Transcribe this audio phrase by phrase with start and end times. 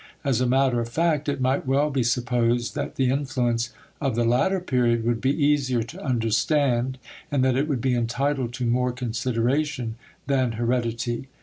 [0.23, 3.69] As a matter of fact, it might well be supposed that the influence
[4.01, 6.97] of the latter period would be easier to understand,
[7.29, 11.27] and that it would be entitled to more consideration than heredity.